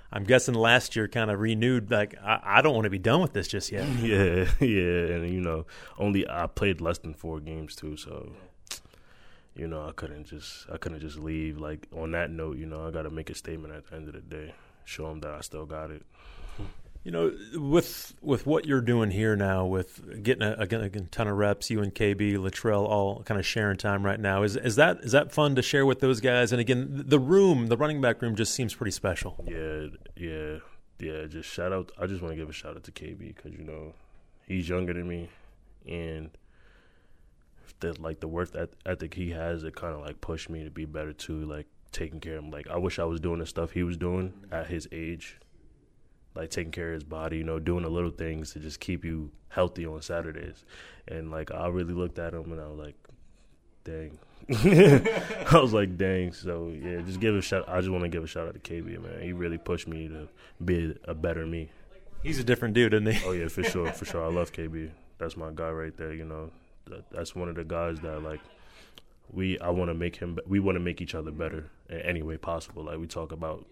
I'm 0.10 0.24
guessing 0.24 0.56
last 0.56 0.96
year 0.96 1.10
kind 1.10 1.30
of 1.30 1.40
renewed. 1.42 1.92
Like, 1.92 2.16
I, 2.24 2.40
I 2.42 2.62
don't 2.62 2.74
want 2.74 2.86
to 2.86 2.90
be 2.90 3.00
done 3.00 3.20
with 3.20 3.34
this 3.34 3.48
just 3.48 3.74
yet. 3.74 3.86
Yeah, 4.00 4.50
yeah, 4.62 5.16
and 5.16 5.30
you 5.30 5.42
know, 5.42 5.66
only 5.98 6.28
I 6.30 6.48
played 6.48 6.80
less 6.80 7.00
than 7.00 7.14
four 7.14 7.42
games 7.42 7.76
too, 7.76 7.98
so 7.98 8.32
you 9.54 9.68
know, 9.68 9.86
I 9.86 9.92
couldn't 9.92 10.28
just 10.28 10.68
I 10.72 10.78
couldn't 10.78 11.02
just 11.02 11.18
leave. 11.18 11.58
Like 11.58 11.88
on 11.94 12.12
that 12.12 12.30
note, 12.30 12.58
you 12.58 12.68
know, 12.68 12.88
I 12.88 12.92
got 12.92 13.02
to 13.02 13.10
make 13.10 13.30
a 13.30 13.36
statement 13.36 13.74
at 13.74 13.88
the 13.88 13.96
end 13.98 14.08
of 14.08 14.14
the 14.14 14.22
day, 14.22 14.54
show 14.86 15.10
them 15.10 15.20
that 15.22 15.34
I 15.34 15.42
still 15.42 15.66
got 15.66 15.92
it. 15.92 16.06
Hmm. 16.56 16.64
You 17.08 17.14
know, 17.14 17.32
with 17.54 18.16
with 18.22 18.46
what 18.46 18.66
you're 18.66 18.82
doing 18.82 19.12
here 19.12 19.38
now, 19.38 19.66
with 19.66 20.22
getting 20.24 20.44
a, 20.44 20.58
a, 20.60 20.64
a, 20.64 20.90
ton 20.90 21.30
of 21.30 21.38
reps, 21.38 21.70
you 21.70 21.82
and 21.82 21.96
KB 21.96 22.36
Latrele 22.36 22.86
all 22.86 23.24
kind 23.24 23.40
of 23.40 23.46
sharing 23.46 23.78
time 23.78 24.06
right 24.06 24.20
now. 24.20 24.44
Is 24.44 24.58
is 24.58 24.76
that 24.76 24.98
is 24.98 25.14
that 25.14 25.32
fun 25.32 25.56
to 25.56 25.62
share 25.62 25.86
with 25.86 26.02
those 26.02 26.20
guys? 26.20 26.52
And 26.52 26.60
again, 26.60 27.06
the 27.08 27.18
room, 27.18 27.68
the 27.68 27.78
running 27.78 28.02
back 28.02 28.22
room, 28.22 28.36
just 28.36 28.54
seems 28.54 28.76
pretty 28.76 28.92
special. 28.92 29.42
Yeah, 29.48 29.88
yeah, 30.18 30.58
yeah. 31.00 31.28
Just 31.28 31.48
shout 31.48 31.72
out. 31.72 31.94
I 31.98 32.08
just 32.08 32.22
want 32.22 32.34
to 32.34 32.36
give 32.36 32.50
a 32.50 32.52
shout 32.52 32.76
out 32.76 32.84
to 32.84 32.92
KB 32.92 33.34
because 33.34 33.54
you 33.54 33.64
know 33.64 33.94
he's 34.46 34.68
younger 34.68 34.92
than 34.92 35.08
me, 35.08 35.30
and 35.88 36.30
that 37.80 38.02
like 38.02 38.20
the 38.20 38.28
work 38.28 38.50
ethic 38.86 39.14
he 39.14 39.30
has, 39.30 39.64
it 39.64 39.78
kind 39.78 39.96
of 39.96 40.02
like 40.02 40.20
pushed 40.20 40.50
me 40.50 40.66
to 40.66 40.70
be 40.70 40.84
better 40.84 41.14
too. 41.14 41.46
Like 41.46 41.68
taking 41.94 42.20
care 42.20 42.36
of 42.36 42.44
him. 42.44 42.52
Like 42.52 42.68
I 42.68 42.76
wish 42.76 43.00
I 43.00 43.06
was 43.06 43.22
doing 43.22 43.40
the 43.40 43.46
stuff 43.46 43.72
he 43.72 43.84
was 43.84 43.96
doing 43.96 44.34
at 44.52 44.68
his 44.68 44.90
age 44.92 45.38
like 46.38 46.52
taking 46.52 46.72
care 46.72 46.90
of 46.90 46.94
his 46.94 47.04
body, 47.04 47.38
you 47.38 47.44
know, 47.44 47.60
doing 47.60 47.84
the 47.84 47.90
little 47.90 48.12
things 48.12 48.54
to 48.54 48.60
just 48.60 48.80
keep 48.80 49.04
you 49.04 49.32
healthy 49.50 49.86
on 49.86 50.02
Saturdays. 50.02 50.64
And 51.08 51.32
like 51.32 51.52
I 51.52 51.68
really 51.68 51.94
looked 51.94 52.20
at 52.20 52.34
him 52.34 52.52
and 52.52 52.62
I 52.62 52.68
was 52.68 52.78
like, 52.78 52.96
dang. 53.84 54.20
I 54.50 55.60
was 55.60 55.74
like, 55.74 55.98
dang. 55.98 56.32
So 56.32 56.70
yeah, 56.70 57.02
just 57.02 57.20
give 57.20 57.36
a 57.36 57.42
shout. 57.42 57.68
I 57.68 57.80
just 57.80 57.90
want 57.90 58.04
to 58.04 58.10
give 58.10 58.24
a 58.24 58.28
shout 58.28 58.48
out 58.48 58.54
to 58.54 58.60
KB, 58.60 59.02
man. 59.02 59.22
He 59.22 59.34
really 59.34 59.58
pushed 59.58 59.88
me 59.88 60.08
to 60.08 60.28
be 60.64 60.96
a 61.06 61.16
better 61.16 61.46
me. 61.46 61.72
He's 62.22 62.40
a 62.40 62.44
different 62.44 62.76
dude, 62.76 62.94
isn't 62.94 63.08
he? 63.08 63.26
Oh 63.26 63.32
yeah, 63.32 63.48
for 63.48 63.64
sure, 63.64 63.92
for 63.94 64.06
sure. 64.06 64.24
I 64.24 64.30
love 64.30 64.54
KB. 64.54 64.92
That's 65.18 65.36
my 65.36 65.50
guy 65.54 65.70
right 65.70 65.96
there. 65.98 66.14
You 66.14 66.26
know, 66.26 66.52
that, 66.86 67.10
that's 67.10 67.36
one 67.36 67.50
of 67.50 67.56
the 67.56 67.64
guys 67.64 68.00
that 68.02 68.22
like 68.22 68.42
we. 69.32 69.60
I 69.60 69.70
want 69.72 69.90
to 69.90 69.96
make 69.96 70.18
him. 70.18 70.38
We 70.46 70.60
want 70.60 70.76
to 70.76 70.80
make 70.80 71.02
each 71.02 71.16
other 71.16 71.32
better 71.32 71.72
in 71.90 72.00
any 72.02 72.22
way 72.22 72.38
possible. 72.38 72.84
Like 72.84 73.00
we 73.00 73.08
talk 73.08 73.32
about, 73.32 73.66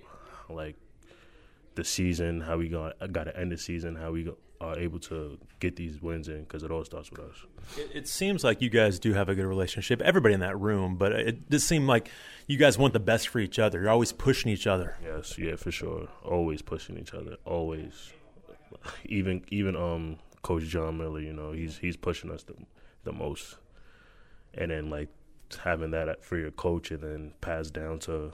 like 0.50 0.76
the 1.76 1.84
season, 1.84 2.42
how 2.42 2.58
we 2.58 2.70
got 2.70 2.94
got 3.12 3.26
to 3.26 3.38
end 3.38 3.52
the 3.52 3.58
season, 3.58 3.96
how 3.96 4.12
we 4.12 4.30
are 4.62 4.78
able 4.78 5.00
to 5.00 5.38
get 5.60 5.76
these 5.76 6.02
wins 6.02 6.28
in, 6.28 6.42
because 6.44 6.64
it 6.64 6.72
all 6.72 6.84
starts 6.84 7.12
with 7.12 7.20
us. 7.20 7.36
It, 7.78 7.92
it, 7.94 8.08
seems 8.08 8.44
like 8.44 8.62
you 8.62 8.70
guys 8.70 9.00
do 9.00 9.14
have 9.14 9.30
a 9.30 9.36
good 9.36 9.46
relationship, 9.46 10.02
everybody 10.02 10.34
in 10.34 10.40
that 10.40 10.60
room, 10.60 10.96
but 10.96 11.12
it 11.12 11.50
does 11.50 11.66
seem 11.66 11.88
like 11.88 12.10
you 12.48 12.58
guys 12.58 12.78
want 12.78 12.94
the 12.94 13.00
best 13.00 13.28
for 13.28 13.40
each 13.40 13.60
other. 13.60 13.82
You're 13.82 13.90
always 13.90 14.12
pushing 14.12 14.52
each 14.52 14.68
other. 14.68 14.98
Yes, 15.04 15.38
yeah, 15.38 15.56
for 15.56 15.72
sure. 15.72 16.08
Always 16.24 16.62
pushing 16.62 16.98
each 16.98 17.14
other. 17.14 17.38
Always. 17.46 18.14
Even 19.06 19.44
even 19.50 19.76
um 19.76 20.18
Coach 20.42 20.64
John 20.66 20.98
Miller, 20.98 21.20
you 21.20 21.34
know, 21.34 21.52
he's 21.52 21.78
he's 21.78 21.98
pushing 21.98 22.32
us 22.32 22.44
the 22.44 22.56
the 23.04 23.12
most, 23.12 23.58
and 24.54 24.72
then 24.72 24.90
like 24.90 25.10
having 25.64 25.92
that 25.92 26.24
for 26.24 26.38
your 26.38 26.52
coach, 26.52 26.92
and 26.92 27.02
then 27.02 27.34
pass 27.42 27.70
down 27.70 28.00
to 28.00 28.34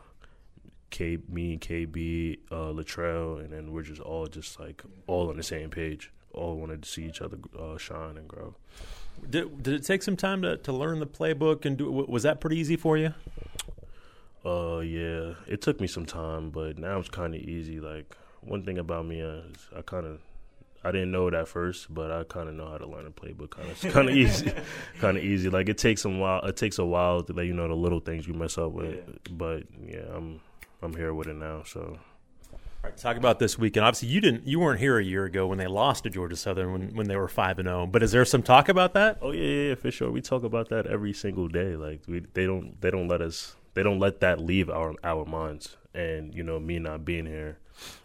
K, 0.91 1.17
me, 1.27 1.53
and 1.53 1.61
KB, 1.61 2.39
uh, 2.51 2.71
Latrele, 2.71 3.39
and 3.39 3.51
then 3.51 3.71
we're 3.71 3.81
just 3.81 4.01
all 4.01 4.27
just 4.27 4.59
like 4.59 4.83
all 5.07 5.29
on 5.29 5.37
the 5.37 5.43
same 5.43 5.69
page. 5.69 6.11
All 6.33 6.55
wanted 6.55 6.83
to 6.83 6.89
see 6.89 7.03
each 7.03 7.21
other 7.21 7.37
uh, 7.59 7.77
shine 7.77 8.17
and 8.17 8.27
grow. 8.27 8.55
Did, 9.29 9.63
did 9.63 9.73
it 9.73 9.83
take 9.83 10.03
some 10.03 10.15
time 10.15 10.41
to, 10.43 10.57
to 10.57 10.71
learn 10.71 10.99
the 10.99 11.07
playbook 11.07 11.65
and 11.65 11.77
do? 11.77 11.91
Was 11.91 12.23
that 12.23 12.39
pretty 12.39 12.57
easy 12.57 12.75
for 12.75 12.97
you? 12.97 13.13
Uh, 14.45 14.79
yeah, 14.79 15.33
it 15.47 15.61
took 15.61 15.79
me 15.79 15.87
some 15.87 16.05
time, 16.05 16.49
but 16.49 16.77
now 16.77 16.99
it's 16.99 17.09
kind 17.09 17.35
of 17.35 17.41
easy. 17.41 17.79
Like 17.79 18.15
one 18.41 18.63
thing 18.63 18.77
about 18.77 19.05
me 19.05 19.21
is 19.21 19.55
I 19.75 19.81
kind 19.81 20.05
of 20.05 20.19
I 20.83 20.91
didn't 20.91 21.11
know 21.11 21.27
it 21.27 21.33
at 21.35 21.47
first, 21.47 21.93
but 21.93 22.11
I 22.11 22.23
kind 22.23 22.49
of 22.49 22.55
know 22.55 22.67
how 22.67 22.77
to 22.77 22.87
learn 22.87 23.05
a 23.05 23.11
playbook. 23.11 23.51
Kind 23.51 23.69
of, 23.69 23.93
kind 23.93 24.09
of 24.09 24.15
easy, 24.17 24.51
kind 24.99 25.17
of 25.17 25.23
easy. 25.23 25.49
Like 25.49 25.69
it 25.69 25.77
takes 25.77 26.05
a 26.05 26.09
while. 26.09 26.41
It 26.41 26.57
takes 26.57 26.79
a 26.79 26.85
while 26.85 27.23
to 27.23 27.33
let 27.33 27.45
you 27.45 27.53
know 27.53 27.67
the 27.67 27.75
little 27.75 27.99
things 27.99 28.27
you 28.27 28.33
mess 28.33 28.57
up 28.57 28.71
with. 28.71 28.95
Yeah. 28.95 29.13
But 29.31 29.63
yeah, 29.85 30.05
I'm 30.15 30.41
I'm 30.81 30.95
here 30.95 31.13
with 31.13 31.27
it 31.27 31.35
now. 31.35 31.63
So. 31.63 31.99
All 32.83 32.89
right, 32.89 32.97
talk 32.97 33.15
about 33.15 33.37
this 33.37 33.59
weekend. 33.59 33.85
Obviously, 33.85 34.07
you 34.09 34.19
didn't, 34.19 34.47
you 34.47 34.59
weren't 34.59 34.79
here 34.79 34.97
a 34.97 35.03
year 35.03 35.25
ago 35.25 35.45
when 35.45 35.59
they 35.59 35.67
lost 35.67 36.03
to 36.03 36.09
Georgia 36.09 36.35
Southern 36.35 36.71
when, 36.71 36.95
when 36.95 37.07
they 37.07 37.15
were 37.15 37.27
five 37.27 37.59
and 37.59 37.67
zero. 37.67 37.83
Oh. 37.83 37.85
But 37.85 38.01
is 38.01 38.11
there 38.11 38.25
some 38.25 38.41
talk 38.41 38.69
about 38.69 38.93
that? 38.93 39.19
Oh 39.21 39.31
yeah, 39.31 39.69
yeah, 39.69 39.75
for 39.75 39.91
sure. 39.91 40.09
We 40.09 40.19
talk 40.19 40.43
about 40.43 40.69
that 40.69 40.87
every 40.87 41.13
single 41.13 41.47
day. 41.47 41.75
Like 41.75 42.01
we, 42.07 42.21
they 42.33 42.47
don't, 42.47 42.81
they 42.81 42.89
don't 42.89 43.07
let 43.07 43.21
us, 43.21 43.55
they 43.75 43.83
don't 43.83 43.99
let 43.99 44.19
that 44.21 44.39
leave 44.39 44.67
our 44.69 44.95
our 45.03 45.25
minds. 45.25 45.77
And 45.93 46.33
you 46.33 46.41
know, 46.41 46.59
me 46.59 46.79
not 46.79 47.05
being 47.05 47.27
here, 47.27 47.59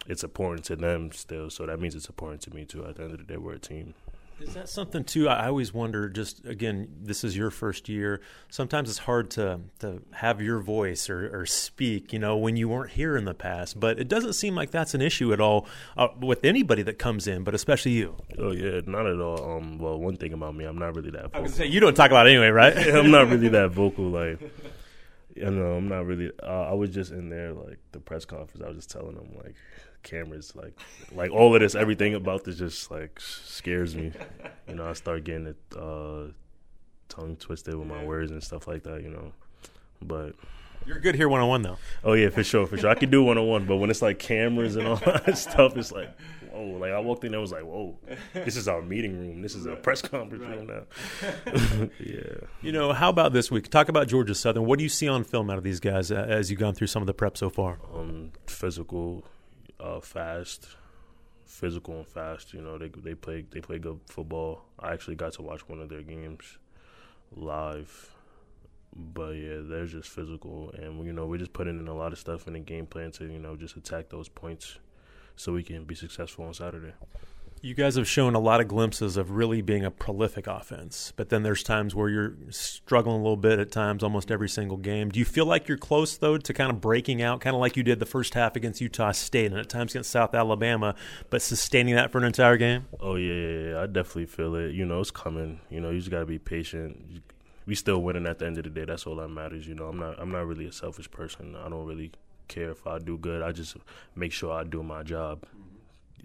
it's 0.05 0.23
important 0.23 0.63
to 0.65 0.75
them 0.75 1.11
still. 1.11 1.49
So 1.49 1.65
that 1.65 1.79
means 1.79 1.95
it's 1.95 2.09
important 2.09 2.41
to 2.43 2.53
me 2.53 2.63
too. 2.65 2.85
At 2.85 2.97
the 2.97 3.03
end 3.03 3.13
of 3.13 3.17
the 3.17 3.23
day, 3.23 3.37
we're 3.37 3.53
a 3.53 3.59
team. 3.59 3.95
Is 4.39 4.53
that 4.53 4.69
something 4.69 5.03
too? 5.03 5.27
I 5.27 5.47
always 5.47 5.73
wonder. 5.73 6.09
Just 6.09 6.45
again, 6.45 6.89
this 7.01 7.23
is 7.23 7.35
your 7.35 7.49
first 7.49 7.89
year. 7.89 8.21
Sometimes 8.49 8.89
it's 8.89 8.99
hard 8.99 9.31
to 9.31 9.61
to 9.79 10.01
have 10.11 10.41
your 10.41 10.59
voice 10.59 11.09
or, 11.09 11.41
or 11.41 11.45
speak. 11.47 12.13
You 12.13 12.19
know, 12.19 12.37
when 12.37 12.55
you 12.55 12.69
weren't 12.69 12.91
here 12.91 13.17
in 13.17 13.25
the 13.25 13.33
past. 13.33 13.79
But 13.79 13.99
it 13.99 14.07
doesn't 14.07 14.33
seem 14.33 14.53
like 14.53 14.69
that's 14.69 14.93
an 14.93 15.01
issue 15.01 15.33
at 15.33 15.41
all 15.41 15.65
uh, 15.97 16.09
with 16.19 16.45
anybody 16.45 16.83
that 16.83 16.99
comes 16.99 17.27
in, 17.27 17.43
but 17.43 17.55
especially 17.55 17.93
you. 17.93 18.15
Oh 18.37 18.51
yeah, 18.51 18.81
not 18.85 19.07
at 19.07 19.19
all. 19.19 19.57
Um, 19.57 19.79
well, 19.79 19.99
one 19.99 20.17
thing 20.17 20.33
about 20.33 20.55
me, 20.55 20.65
I'm 20.65 20.77
not 20.77 20.95
really 20.95 21.11
that. 21.11 21.23
Vocal. 21.23 21.39
I 21.39 21.41
was 21.41 21.55
say 21.55 21.65
you 21.65 21.79
don't 21.79 21.95
talk 21.95 22.11
about 22.11 22.27
it 22.27 22.31
anyway, 22.31 22.49
right? 22.49 22.77
I'm 22.95 23.09
not 23.09 23.29
really 23.29 23.49
that 23.49 23.71
vocal. 23.71 24.05
Like, 24.05 24.39
you 25.35 25.49
know, 25.49 25.73
I'm 25.73 25.87
not 25.87 26.05
really. 26.05 26.31
Uh, 26.43 26.69
I 26.69 26.73
was 26.73 26.91
just 26.91 27.11
in 27.11 27.29
there 27.29 27.53
like 27.53 27.79
the 27.91 27.99
press 27.99 28.25
conference. 28.25 28.63
I 28.63 28.67
was 28.67 28.77
just 28.77 28.91
telling 28.91 29.15
them 29.15 29.29
like 29.43 29.55
cameras. 30.07 30.53
Like 30.55 30.73
like 31.13 31.31
all 31.31 31.53
of 31.53 31.61
this, 31.61 31.75
everything 31.75 32.15
about 32.15 32.43
this 32.43 32.57
just 32.57 32.89
like 32.89 33.19
scares 33.19 33.95
me. 33.95 34.11
You 34.67 34.75
know, 34.75 34.89
I 34.89 34.93
start 34.93 35.23
getting 35.23 35.47
it 35.47 35.57
uh, 35.77 36.31
tongue 37.09 37.35
twisted 37.37 37.75
with 37.75 37.87
my 37.87 38.03
words 38.03 38.31
and 38.31 38.43
stuff 38.43 38.67
like 38.67 38.83
that. 38.83 39.03
You 39.03 39.09
know, 39.09 39.33
but 40.01 40.33
You're 40.85 40.99
good 40.99 41.15
here 41.15 41.29
one 41.29 41.41
on 41.41 41.49
one 41.49 41.61
though. 41.61 41.77
Oh 42.03 42.13
yeah, 42.13 42.29
for 42.29 42.43
sure, 42.43 42.65
for 42.67 42.77
sure. 42.77 42.89
I 42.89 42.95
can 42.95 43.09
do 43.09 43.23
one 43.23 43.37
on 43.37 43.47
one, 43.47 43.65
but 43.65 43.77
when 43.77 43.89
it's 43.89 44.01
like 44.01 44.19
cameras 44.19 44.75
and 44.75 44.87
all 44.87 44.95
that 45.05 45.37
stuff, 45.37 45.75
it's 45.77 45.91
like 45.91 46.09
whoa. 46.51 46.77
Like 46.79 46.91
I 46.91 46.99
walked 46.99 47.23
in, 47.23 47.31
there 47.31 47.41
was 47.41 47.51
like 47.51 47.63
whoa. 47.63 47.97
This 48.33 48.55
is 48.55 48.67
our 48.67 48.81
meeting 48.81 49.19
room. 49.19 49.41
This 49.41 49.55
is 49.55 49.65
a 49.65 49.75
press 49.75 50.01
conference 50.01 50.43
room 50.43 50.67
now. 50.67 51.89
yeah. 51.99 52.47
You 52.61 52.71
know, 52.71 52.93
how 52.93 53.09
about 53.09 53.33
this 53.33 53.51
week? 53.51 53.69
Talk 53.69 53.89
about 53.89 54.07
Georgia 54.07 54.33
Southern. 54.35 54.65
What 54.65 54.77
do 54.79 54.83
you 54.83 54.89
see 54.89 55.07
on 55.07 55.23
film 55.23 55.49
out 55.49 55.57
of 55.57 55.63
these 55.63 55.79
guys 55.79 56.11
uh, 56.11 56.25
as 56.27 56.49
you've 56.49 56.59
gone 56.59 56.73
through 56.73 56.87
some 56.87 57.01
of 57.01 57.07
the 57.07 57.13
prep 57.13 57.37
so 57.37 57.49
far? 57.49 57.79
Um, 57.93 58.31
physical, 58.47 59.23
uh, 59.79 59.99
fast, 59.99 60.67
physical 61.45 61.97
and 61.97 62.07
fast. 62.07 62.53
You 62.53 62.61
know, 62.61 62.77
they 62.77 62.89
they 62.89 63.15
play 63.15 63.45
they 63.49 63.61
play 63.61 63.79
good 63.79 63.99
football. 64.07 64.65
I 64.79 64.93
actually 64.93 65.15
got 65.15 65.33
to 65.33 65.41
watch 65.41 65.67
one 65.67 65.79
of 65.81 65.89
their 65.89 66.03
games 66.03 66.57
live 67.35 68.13
but 68.97 69.31
yeah, 69.31 69.57
they're 69.61 69.85
just 69.85 70.09
physical, 70.09 70.71
and 70.71 71.05
you 71.05 71.13
know 71.13 71.25
we're 71.27 71.37
just 71.37 71.53
putting 71.53 71.79
in 71.79 71.87
a 71.87 71.93
lot 71.93 72.11
of 72.11 72.19
stuff 72.19 72.47
in 72.47 72.53
the 72.53 72.59
game 72.59 72.85
plan 72.85 73.11
to 73.11 73.25
you 73.25 73.39
know 73.39 73.55
just 73.55 73.77
attack 73.77 74.09
those 74.09 74.27
points, 74.27 74.79
so 75.35 75.53
we 75.53 75.63
can 75.63 75.83
be 75.83 75.95
successful 75.95 76.45
on 76.45 76.53
Saturday. 76.53 76.93
You 77.61 77.73
guys 77.73 77.95
have 77.95 78.07
shown 78.07 78.35
a 78.35 78.39
lot 78.39 78.61
of 78.61 78.67
glimpses 78.67 79.17
of 79.17 79.31
really 79.31 79.61
being 79.61 79.83
a 79.83 79.91
prolific 79.91 80.47
offense, 80.47 81.11
but 81.15 81.29
then 81.29 81.43
there's 81.43 81.63
times 81.63 81.95
where 81.95 82.09
you're 82.09 82.35
struggling 82.49 83.15
a 83.15 83.19
little 83.19 83.37
bit 83.37 83.59
at 83.59 83.71
times, 83.71 84.03
almost 84.03 84.31
every 84.31 84.49
single 84.49 84.77
game. 84.77 85.09
Do 85.09 85.19
you 85.19 85.25
feel 85.25 85.45
like 85.45 85.67
you're 85.67 85.77
close 85.77 86.17
though 86.17 86.37
to 86.37 86.53
kind 86.53 86.69
of 86.69 86.79
breaking 86.79 87.21
out, 87.21 87.41
kind 87.41 87.55
of 87.55 87.59
like 87.59 87.75
you 87.75 87.83
did 87.83 87.99
the 87.99 88.05
first 88.05 88.35
half 88.35 88.55
against 88.55 88.79
Utah 88.79 89.11
State 89.11 89.51
and 89.51 89.59
at 89.59 89.69
times 89.69 89.93
against 89.93 90.11
South 90.11 90.35
Alabama, 90.35 90.95
but 91.29 91.41
sustaining 91.41 91.95
that 91.95 92.11
for 92.11 92.19
an 92.19 92.23
entire 92.23 92.57
game? 92.57 92.85
Oh 92.99 93.15
yeah, 93.15 93.33
yeah, 93.33 93.69
yeah. 93.71 93.81
I 93.81 93.87
definitely 93.87 94.27
feel 94.27 94.55
it. 94.55 94.73
You 94.73 94.85
know, 94.85 94.99
it's 94.99 95.11
coming. 95.11 95.59
You 95.69 95.81
know, 95.81 95.89
you 95.89 95.99
just 95.99 96.11
got 96.11 96.19
to 96.19 96.25
be 96.25 96.39
patient 96.39 97.21
we 97.67 97.75
still 97.75 98.01
winning 98.01 98.25
at 98.25 98.39
the 98.39 98.45
end 98.47 98.57
of 98.57 98.63
the 98.63 98.69
day. 98.69 98.85
That's 98.85 99.05
all 99.05 99.17
that 99.17 99.27
matters. 99.27 99.67
You 99.67 99.75
know, 99.75 99.87
I'm 99.87 99.99
not 99.99 100.19
I'm 100.19 100.31
not 100.31 100.47
really 100.47 100.65
a 100.65 100.71
selfish 100.71 101.11
person. 101.11 101.55
I 101.55 101.69
don't 101.69 101.85
really 101.85 102.11
care 102.47 102.71
if 102.71 102.87
I 102.87 102.97
do 102.97 103.17
good. 103.17 103.43
I 103.43 103.51
just 103.51 103.75
make 104.15 104.31
sure 104.31 104.53
I 104.53 104.63
do 104.63 104.81
my 104.81 105.03
job, 105.03 105.43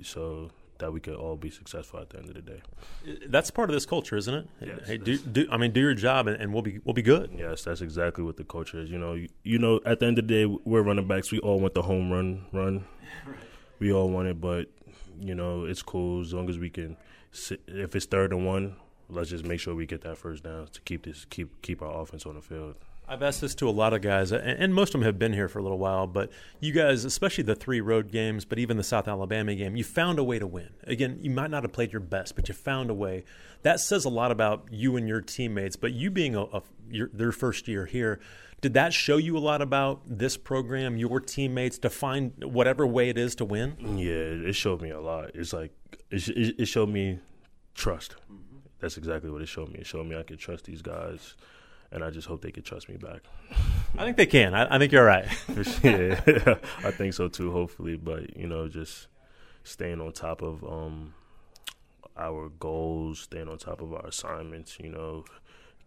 so 0.02 0.50
that 0.82 0.92
we 0.92 1.00
could 1.00 1.14
all 1.14 1.36
be 1.36 1.48
successful 1.48 2.00
at 2.00 2.10
the 2.10 2.18
end 2.18 2.28
of 2.28 2.34
the 2.34 2.42
day. 2.42 2.60
That's 3.28 3.50
part 3.50 3.70
of 3.70 3.74
this 3.74 3.86
culture, 3.86 4.16
isn't 4.16 4.34
it? 4.34 4.48
Yes, 4.60 4.80
hey, 4.86 4.98
do, 4.98 5.16
do, 5.16 5.48
I 5.50 5.56
mean 5.56 5.72
do 5.72 5.80
your 5.80 5.94
job 5.94 6.26
and, 6.26 6.36
and, 6.40 6.52
we'll 6.52 6.62
be 6.62 6.80
we'll 6.84 6.94
be 6.94 7.02
good. 7.02 7.30
Yes, 7.36 7.64
that's 7.64 7.80
exactly 7.80 8.24
what 8.24 8.36
the 8.36 8.44
culture 8.44 8.80
is. 8.80 8.90
You 8.90 8.98
know, 8.98 9.14
you, 9.14 9.28
you 9.44 9.58
know, 9.58 9.80
at 9.86 10.00
the 10.00 10.06
end 10.06 10.18
of 10.18 10.26
the 10.26 10.34
day, 10.34 10.58
we're 10.64 10.82
running 10.82 11.06
backs. 11.06 11.30
We 11.30 11.38
all 11.38 11.60
want 11.60 11.74
the 11.74 11.82
home 11.82 12.10
run 12.10 12.46
run. 12.52 12.84
Right. 13.26 13.36
We 13.78 13.92
all 13.92 14.08
want 14.08 14.28
it, 14.28 14.40
but 14.40 14.68
you 15.20 15.34
know, 15.34 15.64
it's 15.64 15.82
cool 15.82 16.22
as 16.22 16.32
long 16.32 16.48
as 16.48 16.58
we 16.58 16.70
can. 16.70 16.96
Sit, 17.30 17.60
if 17.68 17.94
it's 17.94 18.06
third 18.06 18.32
and 18.32 18.46
one, 18.46 18.76
let's 19.08 19.30
just 19.30 19.44
make 19.44 19.60
sure 19.60 19.74
we 19.74 19.86
get 19.86 20.00
that 20.00 20.18
first 20.18 20.42
down 20.42 20.66
to 20.68 20.80
keep 20.80 21.04
this 21.04 21.24
keep 21.26 21.62
keep 21.62 21.82
our 21.82 22.00
offense 22.00 22.26
on 22.26 22.34
the 22.34 22.40
field. 22.40 22.76
I've 23.12 23.22
asked 23.22 23.42
this 23.42 23.54
to 23.56 23.68
a 23.68 23.70
lot 23.70 23.92
of 23.92 24.00
guys, 24.00 24.32
and 24.32 24.74
most 24.74 24.94
of 24.94 25.00
them 25.00 25.02
have 25.02 25.18
been 25.18 25.34
here 25.34 25.46
for 25.46 25.58
a 25.58 25.62
little 25.62 25.76
while. 25.76 26.06
But 26.06 26.32
you 26.60 26.72
guys, 26.72 27.04
especially 27.04 27.44
the 27.44 27.54
three 27.54 27.82
road 27.82 28.10
games, 28.10 28.46
but 28.46 28.58
even 28.58 28.78
the 28.78 28.82
South 28.82 29.06
Alabama 29.06 29.54
game, 29.54 29.76
you 29.76 29.84
found 29.84 30.18
a 30.18 30.24
way 30.24 30.38
to 30.38 30.46
win. 30.46 30.70
Again, 30.84 31.18
you 31.20 31.30
might 31.30 31.50
not 31.50 31.62
have 31.62 31.72
played 31.72 31.92
your 31.92 32.00
best, 32.00 32.34
but 32.34 32.48
you 32.48 32.54
found 32.54 32.88
a 32.88 32.94
way. 32.94 33.24
That 33.64 33.80
says 33.80 34.06
a 34.06 34.08
lot 34.08 34.32
about 34.32 34.66
you 34.70 34.96
and 34.96 35.06
your 35.06 35.20
teammates. 35.20 35.76
But 35.76 35.92
you 35.92 36.10
being 36.10 36.34
a, 36.34 36.44
a 36.44 36.62
your, 36.90 37.10
their 37.12 37.32
first 37.32 37.68
year 37.68 37.84
here, 37.84 38.18
did 38.62 38.72
that 38.72 38.94
show 38.94 39.18
you 39.18 39.36
a 39.36 39.40
lot 39.40 39.60
about 39.60 40.00
this 40.06 40.38
program, 40.38 40.96
your 40.96 41.20
teammates, 41.20 41.76
to 41.80 41.90
find 41.90 42.32
whatever 42.42 42.86
way 42.86 43.10
it 43.10 43.18
is 43.18 43.34
to 43.34 43.44
win? 43.44 43.76
Yeah, 43.98 44.48
it 44.48 44.54
showed 44.54 44.80
me 44.80 44.88
a 44.88 45.00
lot. 45.00 45.32
It's 45.34 45.52
like 45.52 45.72
it, 46.10 46.28
it 46.58 46.64
showed 46.64 46.88
me 46.88 47.18
trust. 47.74 48.16
Mm-hmm 48.32 48.52
that's 48.82 48.98
exactly 48.98 49.30
what 49.30 49.40
it 49.40 49.46
showed 49.46 49.72
me. 49.72 49.78
It 49.78 49.86
showed 49.86 50.06
me 50.06 50.18
I 50.18 50.24
could 50.24 50.40
trust 50.40 50.64
these 50.64 50.82
guys, 50.82 51.36
and 51.92 52.02
I 52.02 52.10
just 52.10 52.26
hope 52.26 52.42
they 52.42 52.50
could 52.50 52.64
trust 52.64 52.88
me 52.88 52.96
back. 52.96 53.20
I 53.98 54.04
think 54.04 54.16
they 54.16 54.26
can. 54.26 54.54
I, 54.54 54.74
I 54.74 54.78
think 54.78 54.92
you're 54.92 55.04
right. 55.04 55.26
yeah, 55.82 56.20
I 56.84 56.90
think 56.90 57.14
so 57.14 57.28
too. 57.28 57.52
Hopefully, 57.52 57.96
but 57.96 58.36
you 58.36 58.46
know, 58.46 58.68
just 58.68 59.08
staying 59.64 60.00
on 60.00 60.12
top 60.12 60.42
of 60.42 60.64
um, 60.64 61.14
our 62.16 62.48
goals, 62.48 63.20
staying 63.20 63.48
on 63.48 63.58
top 63.58 63.82
of 63.82 63.92
our 63.92 64.06
assignments. 64.06 64.78
You 64.80 64.90
know, 64.90 65.24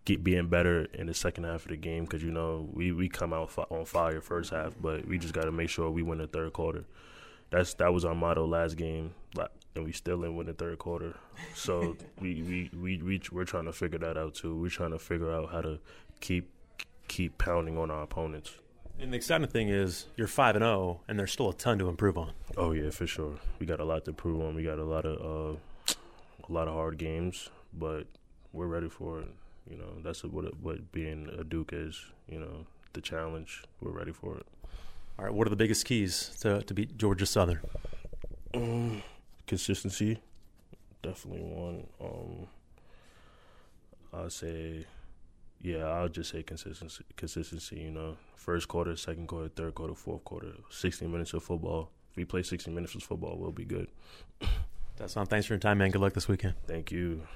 get 0.06 0.24
being 0.24 0.48
better 0.48 0.86
in 0.94 1.08
the 1.08 1.14
second 1.14 1.46
half 1.46 1.64
of 1.64 1.70
the 1.70 1.78
game 1.78 2.04
because 2.06 2.24
you 2.24 2.32
know 2.32 2.70
we 2.72 2.92
we 2.92 3.10
come 3.10 3.34
out 3.34 3.52
on 3.70 3.86
fire 3.86 4.22
first 4.22 4.52
half, 4.52 4.76
but 4.80 5.08
we 5.08 5.18
just 5.18 5.34
got 5.34 5.46
to 5.46 5.52
make 5.52 5.70
sure 5.70 5.90
we 5.90 6.04
win 6.04 6.20
the 6.20 6.28
third 6.28 6.54
quarter. 6.54 6.86
That's 7.56 7.74
that 7.76 7.94
was 7.94 8.04
our 8.04 8.16
motto 8.16 8.46
last 8.46 8.76
game 8.76 9.14
and 9.76 9.84
we 9.84 9.92
still 9.92 10.22
didn't 10.22 10.36
win 10.36 10.48
the 10.48 10.54
third 10.54 10.80
quarter. 10.80 11.16
So 11.54 11.98
we, 12.20 12.42
we, 12.42 12.72
we, 12.74 12.98
we, 12.98 13.22
we're 13.32 13.46
trying 13.46 13.66
to 13.66 13.74
figure 13.74 14.00
that 14.00 14.18
out 14.18 14.36
too. 14.36 14.56
We're 14.56 14.70
trying 14.70 14.92
to 14.92 15.00
figure 15.00 15.32
out 15.32 15.52
how 15.52 15.62
to 15.62 15.80
keep 16.22 16.50
keep 17.08 17.38
pounding 17.38 17.78
on 17.78 17.92
our 17.92 18.02
opponents. 18.02 18.58
And 19.00 19.12
the 19.12 19.18
exciting 19.18 19.48
thing 19.48 19.70
is 19.70 20.08
you're 20.16 20.28
five 20.28 20.56
and 20.56 20.64
zero, 20.64 20.72
oh, 20.72 21.00
and 21.08 21.20
there's 21.20 21.32
still 21.32 21.50
a 21.50 21.54
ton 21.54 21.78
to 21.80 21.90
improve 21.90 22.18
on. 22.18 22.32
Oh 22.58 22.72
yeah, 22.72 22.90
for 22.90 23.06
sure. 23.06 23.36
We 23.60 23.66
got 23.66 23.80
a 23.80 23.86
lot 23.86 24.06
to 24.06 24.12
improve 24.12 24.42
on. 24.42 24.56
We 24.56 24.64
got 24.64 24.80
a 24.80 24.86
lot 24.86 25.06
of 25.06 25.56
uh, 25.56 25.94
a 26.50 26.52
lot 26.52 26.68
of 26.68 26.74
hard 26.74 26.98
games, 26.98 27.50
but 27.74 28.08
we're 28.54 28.68
ready 28.68 28.90
for 28.90 29.20
it. 29.20 29.28
You 29.70 29.78
know, 29.78 30.02
that's 30.04 30.24
what 30.24 30.58
what 30.62 30.92
being 30.92 31.30
a 31.38 31.44
Duke 31.44 31.72
is. 31.74 32.02
You 32.30 32.40
know, 32.40 32.66
the 32.94 33.02
challenge. 33.02 33.64
We're 33.82 33.92
ready 33.92 34.14
for 34.14 34.38
it. 34.38 34.46
All 35.18 35.26
right. 35.26 35.34
What 35.34 35.48
are 35.48 35.50
the 35.50 35.56
biggest 35.56 35.86
keys 35.86 36.36
to 36.42 36.62
to 36.64 36.74
beat 36.74 36.98
Georgia 36.98 37.26
Southern? 37.26 37.60
Um, 38.54 39.02
consistency, 39.48 40.20
definitely 41.02 41.44
one. 41.44 41.88
Um, 42.02 42.48
I'll 44.14 44.30
say, 44.30 44.86
yeah, 45.62 45.86
I'll 45.86 46.10
just 46.10 46.32
say 46.32 46.44
consistency. 46.44 47.04
Consistency, 47.18 47.80
you 47.80 47.92
know, 47.92 48.18
first 48.36 48.68
quarter, 48.68 48.96
second 48.96 49.28
quarter, 49.28 49.50
third 49.50 49.76
quarter, 49.76 49.94
fourth 49.94 50.24
quarter, 50.24 50.54
sixty 50.70 51.06
minutes 51.08 51.34
of 51.34 51.44
football. 51.44 51.92
If 52.12 52.18
we 52.18 52.26
play 52.26 52.44
sixty 52.44 52.72
minutes 52.72 52.96
of 52.96 53.04
football, 53.04 53.38
we'll 53.38 53.52
be 53.52 53.66
good. 53.66 53.88
That's 54.98 55.18
on. 55.18 55.26
Thanks 55.26 55.46
for 55.46 55.54
your 55.54 55.60
time, 55.60 55.80
man. 55.80 55.92
Good 55.92 56.02
luck 56.02 56.14
this 56.14 56.30
weekend. 56.30 56.54
Thank 56.66 56.92
you. 56.92 57.28